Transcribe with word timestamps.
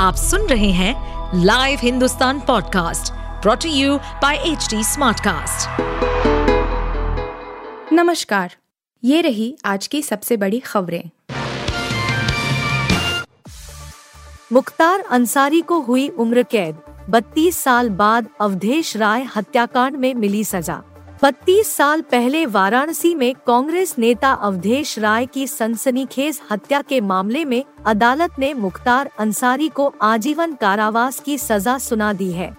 आप 0.00 0.14
सुन 0.14 0.46
रहे 0.46 0.70
हैं 0.70 1.40
live 1.44 1.78
Hindustan 1.82 2.40
podcast 2.40 3.12
brought to 3.42 3.68
you 3.68 3.96
by 3.98 4.36
H 4.36 4.68
smartcast. 4.74 5.80
नमस्कार, 7.92 8.56
ये 9.04 9.20
रही 9.20 9.58
आज 9.64 9.86
की 9.86 10.02
सबसे 10.02 10.36
बड़ी 10.36 10.60
खबरें 10.60 11.10
मुख्तार 14.52 15.00
अंसारी 15.10 15.60
को 15.60 15.80
हुई 15.80 16.08
उम्र 16.08 16.42
कैद 16.42 16.80
32 17.10 17.52
साल 17.52 17.90
बाद 17.90 18.28
अवधेश 18.40 18.96
राय 18.96 19.26
हत्याकांड 19.36 19.96
में 19.96 20.14
मिली 20.14 20.44
सजा 20.44 20.82
32 21.22 21.68
साल 21.68 22.00
पहले 22.00 22.44
वाराणसी 22.46 23.14
में 23.14 23.34
कांग्रेस 23.46 23.94
नेता 23.98 24.30
अवधेश 24.32 24.98
राय 24.98 25.26
की 25.26 25.46
सनसनीखेज 25.46 26.40
हत्या 26.50 26.80
के 26.82 27.00
मामले 27.00 27.44
में 27.44 27.62
अदालत 27.86 28.38
ने 28.38 28.52
मुख्तार 28.54 29.10
अंसारी 29.18 29.68
को 29.68 29.92
आजीवन 30.02 30.54
कारावास 30.54 31.18
की 31.20 31.36
सजा 31.38 31.76
सुना 31.78 32.12
दी 32.12 32.30
है। 32.32 32.50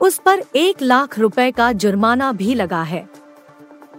उस 0.00 0.18
पर 0.18 0.42
एक 0.56 0.82
लाख 0.82 1.18
रुपए 1.18 1.50
का 1.50 1.70
जुर्माना 1.72 2.30
भी 2.32 2.54
लगा 2.54 2.82
है। 2.82 3.08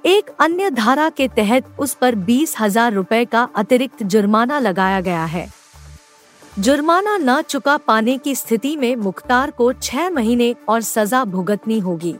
एक 0.05 0.30
अन्य 0.40 0.70
धारा 0.70 1.10
के 1.10 1.27
तहत 1.27 1.76
उस 1.80 1.94
पर 1.94 2.16
बीस 2.22 2.55
हज़ार 2.60 2.94
रूपए 2.94 3.24
का 3.26 3.48
अतिरिक्त 3.55 4.04
जुर्माना 4.04 4.60
लगाया 4.60 4.99
गया 5.02 5.24
है। 5.26 5.48
जुर्माना 6.44 7.18
न 7.18 7.41
चुका 7.41 7.77
पाने 7.77 8.18
की 8.18 8.35
स्थिति 8.35 8.76
में 8.77 8.96
मुख्तार 8.96 9.52
को 9.52 9.72
छह 9.74 10.10
महीने 10.10 10.55
और 10.70 10.82
सजा 10.82 11.24
भुगतनी 11.26 11.80
होगी। 11.80 12.16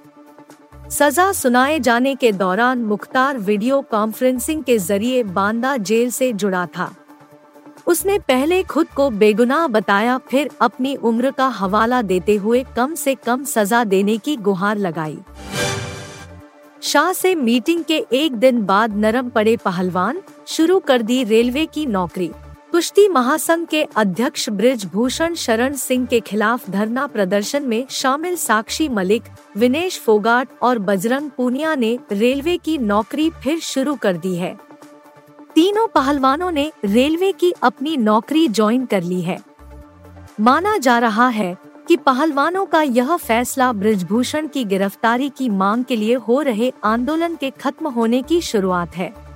सजा 0.92 1.32
सुनाए 1.32 1.80
जाने 1.80 2.14
के 2.16 2.32
दौरान 2.32 2.80
मुख्तार 2.84 3.38
वीडियो 3.40 3.80
कॉन्फ्रेंसिंग 3.82 4.64
के 4.64 4.78
ज़रिए 4.78 5.22
बांदा 5.26 5.76
जेल 5.80 6.10
से 6.12 6.32
जुड़ा 6.34 6.66
था। 6.68 6.90
उसने 7.88 8.18
पहले 8.20 8.62
खुद 8.64 8.88
को 8.88 9.10
बेगुनाह 9.10 9.68
बताया, 9.68 10.18
फिर 10.30 10.50
अपनी 10.62 10.96
उम्र 10.96 11.32
का 11.32 11.48
हवाला 11.50 12.02
देते 12.02 12.36
हुए 12.36 12.64
कम 12.76 12.96
से 12.96 13.16
कम 13.16 13.44
सजा 13.44 13.84
देने 13.84 14.18
की 14.18 14.36
गुहार 14.40 14.78
लगाई। 14.78 15.18
शाह 16.82 17.12
से 17.14 17.34
मीटिंग 17.36 17.84
के 17.84 18.04
एक 18.14 18.36
दिन 18.36 18.62
बाद 18.66 18.98
नरम 18.98 19.30
पड़े 19.30 19.58
पहलवान 19.58 20.22
शुरू 20.48 20.80
कर 20.80 21.02
दी 21.02 21.24
रेलवे 21.24 21.66
की 21.66 21.86
नौकरी। 21.86 22.32
कुश्ती 22.82 23.08
महासंघ 23.08 23.68
के 23.68 23.82
अध्यक्ष 23.96 24.50
ब्रिजभूषण 24.50 25.34
शरण 25.34 25.74
सिंह 25.74 26.06
के 26.06 26.20
खिलाफ 26.20 26.70
धरना 26.70 27.08
प्रदर्शन 27.08 27.64
में 27.64 27.86
शामिल 27.90 28.36
साक्षी 28.36 28.90
मलिक, 28.90 29.24
विनेश 29.58 30.00
फोगाट 30.00 30.50
और 30.62 30.80
बजरंग 30.80 31.30
पूनिया 31.30 31.76
ने 31.76 32.00
रेलवे 32.12 32.58
की 32.58 32.78
नौकरी 32.78 33.30
फिर 33.30 33.60
शुरू 33.60 33.96
कर 33.96 34.18
दी 34.18 34.36
है। 34.36 34.58
तीनों 35.56 35.88
पहलवानों 35.88 36.52
ने 36.52 36.72
रेलवे 36.86 37.32
की 37.32 37.54
अपनी 37.64 37.98
नौकरी 37.98 38.48
ज्वाइन 38.48 38.86
कर 38.86 39.04
ली 39.04 39.22
है। 39.22 39.40
माना 40.40 40.78
जा 40.78 41.00
रहा 41.00 41.28
है 41.28 41.58
कि 41.88 41.98
पहलवानों 41.98 42.66
का 42.66 42.82
यह 42.82 43.16
फैसला 43.18 43.74
ब्रिजभूषण 43.74 44.48
की 44.48 44.66
गिरफ्तारी 44.66 45.30
की 45.30 45.50
मांग 45.50 45.84
के 45.84 45.96
लिए 45.96 46.16
हो 46.16 46.42
रहे 46.42 46.74
आंदोलन 46.84 47.36
के 47.36 47.50
खत्म 47.50 47.88
होने 47.88 48.22
की 48.22 48.42
शुरुआत 48.42 48.96
है। 48.96 49.31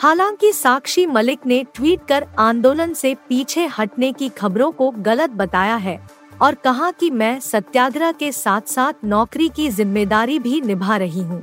हालाँकि 0.00 0.52
साक्षी 0.52 1.06
मलिक 1.06 1.38
ने 1.46 1.64
ट्वीट 1.74 2.00
कर 2.08 2.26
आंदोलन 2.38 2.92
से 2.94 3.14
पीछे 3.28 3.66
हटने 3.66 4.12
की 4.12 4.28
खबरों 4.28 4.70
को 4.72 4.90
गलत 4.90 5.30
बताया 5.30 5.76
है 5.76 5.98
और 6.42 6.54
कहा 6.54 6.90
कि 6.90 7.10
मैं 7.10 7.40
सत्याग्रह 7.40 8.12
के 8.12 8.30
साथ 8.32 8.60
साथ 8.60 9.04
नौकरी 9.04 9.48
की 9.48 9.68
ज़िम्मेदारी 9.68 10.38
भी 10.38 10.60
निभा 10.60 10.96
रही 10.96 11.22
हूँ। 11.22 11.42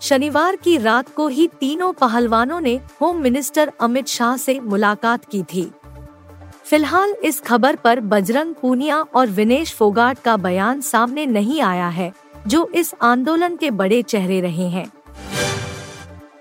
शनिवार 0.00 0.56
की 0.56 0.76
रात 0.78 1.14
को 1.14 1.28
ही 1.28 1.48
तीनों 1.60 1.92
पहलवानों 1.92 2.60
ने 2.60 2.80
होम 3.00 3.16
मिनिस्टर 3.16 3.72
अमित 3.80 4.08
शाह 4.08 4.36
से 4.36 4.60
मुलाकात 4.60 5.24
की 5.24 5.42
थी 5.42 5.70
फ़िलहाल 6.64 7.14
इस 7.24 7.40
खबर 7.40 7.76
पर 7.76 8.00
बजरंग 8.00 8.54
पूनिया 8.54 9.00
और 9.14 9.26
विनेश 9.26 9.74
फोगाट 9.74 10.18
का 10.18 10.36
बयान 10.36 10.80
सामने 10.80 11.26
नहीं 11.26 11.60
आया 11.62 11.88
है, 11.88 12.12
जो 12.46 12.66
इस 12.74 12.94
आंदोलन 13.02 13.56
के 13.56 13.70
बड़े 13.70 14.02
चेहरे 14.02 14.40
रहे 14.40 14.68
हैं 14.68 14.90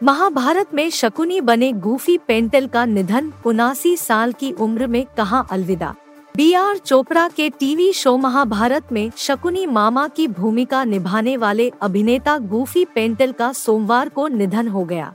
महाभारत 0.04 0.74
में 0.74 0.90
शकुनी 0.90 1.42
बने 1.42 1.72
गूफी 1.72 2.18
पेंटल 2.18 2.68
का 2.68 2.86
निधन 2.86 3.34
उनासी 3.46 3.98
साल 3.98 4.32
की 4.32 4.52
उम्र 4.52 4.88
में 4.88 5.06
कहा 5.18 5.40
अलविदा। 5.52 5.96
बी 6.38 6.54
आर 6.54 6.78
चोपड़ा 6.78 7.30
के 7.30 7.50
टीवी 7.50 7.94
शो 7.94 8.18
महाभारत 8.18 8.92
में 8.92 9.12
शकुनी 9.18 9.66
मामा 9.66 10.08
की 10.08 10.28
भूमिका 10.28 10.84
निभाने 10.84 11.38
वाले 11.38 11.72
अभिनेता 11.82 12.38
गूफी 12.38 12.86
पेंटल 12.86 13.32
का 13.32 13.54
सोमवार 13.54 14.10
को 14.10 14.28
निधन 14.28 14.68
हो 14.68 14.84
गया। 14.84 15.14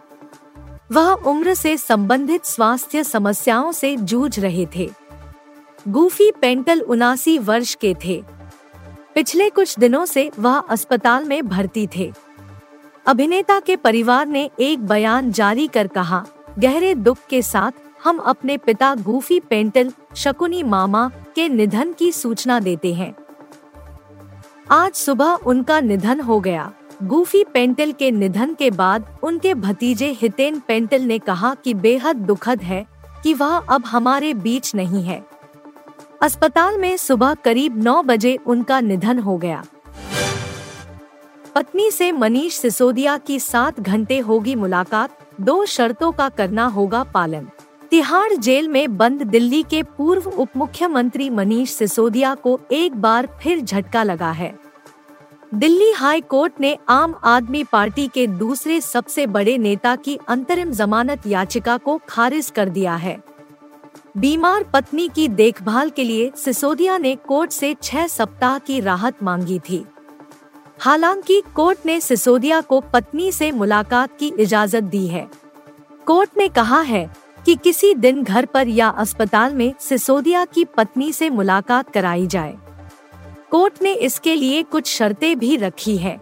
वह 0.92 1.10
उम्र 1.12 1.54
से 1.54 1.76
संबंधित 1.76 2.44
स्वास्थ्य 2.44 3.04
समस्याओं 3.04 3.72
से 3.72 3.96
जूझ 3.96 4.40
रहे 4.40 4.66
थे। 4.76 4.90
गूफी 5.88 6.30
पेंटल 6.40 6.80
उनासी 6.80 7.38
वर्ष 7.38 7.74
के 7.74 7.94
थे। 8.04 8.22
पिछले 9.14 9.50
कुछ 9.50 9.78
दिनों 9.78 10.04
से 10.06 10.30
वह 10.38 10.58
अस्पताल 10.58 11.24
में 11.24 11.48
भर्ती 11.48 11.88
थे। 11.96 12.12
अभिनेता 13.06 13.58
के 13.60 13.76
परिवार 13.76 14.26
ने 14.26 14.50
एक 14.60 14.86
बयान 14.86 15.30
जारी 15.32 15.66
कर 15.66 15.86
कहा, 15.86 16.24
गहरे 16.58 16.94
दुख 16.94 17.18
के 17.30 17.42
साथ 17.42 17.72
हम 18.04 18.18
अपने 18.18 18.56
पिता 18.56 18.94
गूफी 18.94 19.40
पेंटल 19.40 19.92
शकुनी 20.16 20.62
मामा 20.62 21.10
के 21.34 21.48
निधन 21.48 21.92
की 21.92 22.12
सूचना 22.12 22.60
देते 22.60 22.94
हैं। 22.94 23.14
आज 24.70 24.92
सुबह 24.92 25.38
उनका 25.46 25.80
निधन 25.80 26.20
हो 26.20 26.40
गया। 26.40 26.72
गूफी 27.02 27.44
पेंटल 27.44 27.92
के 27.92 28.10
निधन 28.10 28.54
के 28.54 28.70
बाद 28.70 29.18
उनके 29.22 29.54
भतीजे 29.54 30.10
हितेन 30.12 30.60
पेंटल 30.60 31.02
ने 31.02 31.18
कहा 31.18 31.54
कि 31.54 31.74
बेहद 31.74 32.16
दुखद 32.16 32.62
है 32.62 32.84
कि 33.22 33.34
वह 33.34 33.56
अब 33.56 33.84
हमारे 33.86 34.34
बीच 34.34 34.74
नहीं 34.74 35.02
है। 35.02 35.24
अस्पताल 36.22 36.78
में 36.78 36.96
सुबह 36.96 37.34
करीब 37.34 37.82
9 37.82 38.02
बजे 38.02 38.38
उनका 38.46 38.80
निधन 38.80 39.18
हो 39.18 39.36
गया। 39.38 39.64
पत्नी 41.54 41.90
से 41.90 42.12
मनीष 42.12 42.54
सिसोदिया 42.54 43.16
की 43.16 43.38
सात 43.38 43.80
घंटे 43.80 44.18
होगी 44.18 44.54
मुलाकात, 44.54 45.10
दो 45.40 45.64
शर्तों 45.64 46.12
का 46.12 46.28
करना 46.28 46.66
होगा 46.66 47.02
पालन। 47.04 47.46
तिहाड़ 47.90 48.32
जेल 48.32 48.68
में 48.68 48.96
बंद 48.96 49.22
दिल्ली 49.22 49.62
के 49.62 49.82
पूर्व 49.82 50.28
उप 50.28 50.48
मुख्यमंत्री 50.56 51.30
मनीष 51.30 51.72
सिसोदिया 51.72 52.34
को 52.34 52.60
एक 52.72 52.96
बार 52.96 53.28
फिर 53.42 53.60
झटका 53.60 54.02
लगा 54.02 54.30
है। 54.30 54.54
दिल्ली 55.54 55.92
हाई 55.92 56.20
कोर्ट 56.20 56.60
ने 56.60 56.76
आम 56.88 57.14
आदमी 57.24 57.64
पार्टी 57.64 58.08
के 58.08 58.26
दूसरे 58.26 58.80
सबसे 58.80 59.26
बड़े 59.26 59.58
नेता 59.58 59.96
की 59.96 60.18
अंतरिम 60.28 60.70
जमानत 60.70 61.26
याचिका 61.26 61.76
को 61.76 62.00
खारिज 62.08 62.50
कर 62.50 62.68
दिया 62.68 62.96
है। 62.96 63.18
बीमार 64.16 64.62
पत्नी 64.62 65.08
की 65.08 65.28
देखभाल 65.28 65.90
के 65.90 66.04
लिए 66.04 66.32
सिसोदिया 66.36 66.98
ने 66.98 67.16
कोर्ट 67.16 67.50
से 67.50 67.76
छह 67.82 68.06
सप्ताह 68.06 68.58
की 68.58 68.80
राहत 68.80 69.22
मांगी 69.22 69.58
थी। 69.58 69.84
हालाँकि 70.84 71.42
कोर्ट 71.54 71.78
ने 71.86 72.00
सिसोदिया 72.00 72.60
को 72.60 72.80
पत्नी 72.80 73.32
से 73.32 73.52
मुलाकात 73.52 74.18
की 74.18 74.32
इजाज़त 74.38 74.82
दी 74.82 75.06
है। 75.06 75.28
कोर्ट 76.06 76.30
ने 76.36 76.48
कहा 76.48 76.80
है 76.80 77.16
कि 77.46 77.54
किसी 77.56 77.94
दिन 77.94 78.22
घर 78.22 78.46
पर 78.46 78.68
या 78.68 78.88
अस्पताल 78.88 79.54
में 79.54 79.74
सिसोदिया 79.80 80.44
की 80.44 80.64
पत्नी 80.64 81.12
से 81.12 81.30
मुलाकात 81.30 81.90
कराई 81.90 82.26
जाए। 82.26 82.56
कोर्ट 83.50 83.82
ने 83.82 83.92
इसके 83.92 84.34
लिए 84.34 84.62
कुछ 84.62 84.86
शर्तें 84.86 85.38
भी 85.38 85.56
रखी 85.56 85.96
है। 85.96 86.20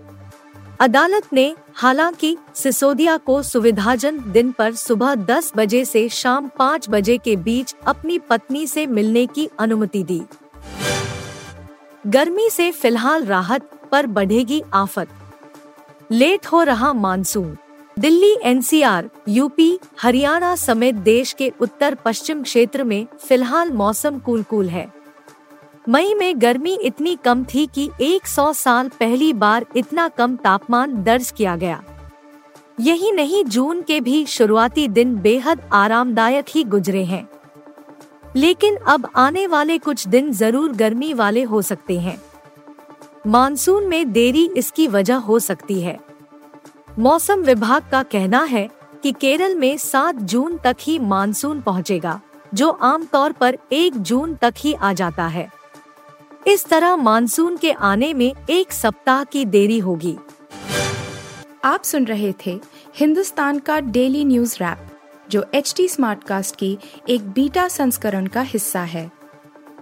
अदालत 0.80 1.32
ने 1.32 1.54
हालाँकि 1.74 2.36
सिसोदिया 2.54 3.16
को 3.16 3.42
सुविधाजन 3.42 4.32
दिन 4.32 4.52
पर 4.52 4.72
सुबह 4.72 5.14
10 5.14 5.52
बजे 5.56 5.84
से 5.84 6.08
शाम 6.08 6.48
5 6.48 6.90
बजे 6.90 7.18
के 7.18 7.36
बीच 7.36 7.74
अपनी 7.86 8.18
पत्नी 8.18 8.66
से 8.66 8.86
मिलने 8.86 9.26
की 9.26 9.48
अनुमति 9.58 10.02
दी। 10.02 10.22
गर्मी 12.06 12.50
से 12.50 12.70
फ़िलहाल 12.70 13.24
राहत 13.24 13.70
पर 13.92 14.06
बढ़ेगी 14.06 14.62
आफत। 14.74 15.08
लेट 16.10 16.46
हो 16.46 16.62
रहा 16.62 16.92
monsoon. 16.92 17.56
Delhi 17.98 18.36
NCR, 18.42 19.08
UP 19.28 19.78
Haryana 20.02 20.54
समेत 20.56 20.94
देश 20.94 21.32
के 21.32 21.52
उत्तर 21.60 21.94
पश्चिम 21.94 22.42
क्षेत्र 22.42 22.84
में 22.84 23.06
फ़िलहाल 23.20 23.70
मौसम 23.70 24.18
कूल 24.18 24.42
कूल 24.42 24.68
है। 24.68 24.86
मई 25.88 26.14
में 26.14 26.42
गर्मी 26.42 26.74
इतनी 26.82 27.16
कम 27.24 27.44
थी 27.44 27.66
कि 27.66 27.90
100 28.00 28.52
साल 28.52 28.88
पहली 28.88 29.32
बार 29.32 29.66
इतना 29.76 30.08
कम 30.08 30.36
तापमान 30.36 31.02
दर्ज 31.02 31.30
किया 31.30 31.56
गया। 31.56 31.82
यही 32.80 33.12
नहीं 33.12 33.44
जून 33.44 33.82
के 33.82 34.00
भी 34.00 34.26
शुरुआती 34.26 34.88
दिन 34.88 35.14
बेहद 35.16 35.60
आरामदायक 35.72 36.44
ही 36.48 36.64
गुजरे 36.64 37.04
हैं। 37.04 37.28
लेकिन 38.36 38.76
अब 38.76 39.08
आने 39.16 39.46
वाले 39.46 39.78
कुछ 39.78 40.08
दिन 40.08 40.32
ज़रूर 40.32 40.72
गर्मी 40.72 41.12
वाले 41.14 41.42
हो 41.42 41.62
सकते 41.62 41.98
हैं। 42.00 42.20
मानसून 43.26 43.86
में 43.88 44.12
देरी 44.12 44.50
इसकी 44.56 44.86
वजह 44.88 45.16
हो 45.16 45.38
सकती 45.38 45.80
है। 45.80 45.98
मौसम 46.98 47.40
विभाग 47.40 47.82
का 47.90 48.02
कहना 48.02 48.42
है 48.44 48.68
कि 49.02 49.12
केरल 49.12 49.54
में 49.54 49.76
7 49.76 50.14
जून 50.14 50.58
तक 50.58 50.76
ही 50.80 50.98
मानसून 50.98 51.60
पहुंचेगा, 51.60 52.20
जो 52.54 52.70
आमतौर 52.70 53.32
पर 53.32 53.58
1 53.72 53.96
जून 53.96 54.34
तक 54.34 54.54
ही 54.56 54.74
आ 54.74 54.92
जाता 54.92 55.26
है। 55.26 55.48
इस 56.46 56.66
तरह 56.66 56.96
मानसून 56.96 57.56
के 57.56 57.72
आने 57.72 58.14
में 58.14 58.32
एक 58.50 58.72
सप्ताह 58.72 59.24
की 59.24 59.44
देरी 59.44 59.78
होगी। 59.78 60.16
आप 61.64 61.82
सुन 61.82 62.04
रहे 62.04 62.32
थे 62.46 62.60
हिंदुस्तान 62.96 63.58
का 63.58 63.80
डेली 63.80 64.24
न्यूज़ 64.24 64.56
रैप 64.60 64.88
जो 65.30 65.44
एच 65.54 65.74
टी 65.76 65.88
स्मार्ट 65.88 66.24
कास्ट 66.24 66.56
की 66.56 66.78
एक 67.08 67.30
बीटा 67.30 67.68
संस्करण 67.68 68.26
का 68.26 68.40
हिस्सा 68.40 68.80
है। 68.80 69.10